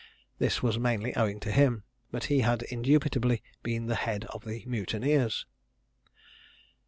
This 0.39 0.63
was 0.63 0.79
mainly 0.79 1.15
owing 1.15 1.39
to 1.41 1.51
him. 1.51 1.83
But 2.11 2.23
he 2.23 2.39
had 2.39 2.63
indubitably 2.71 3.43
been 3.61 3.85
the 3.85 3.93
head 3.93 4.25
of 4.33 4.45
the 4.45 4.63
mutineers. 4.65 5.45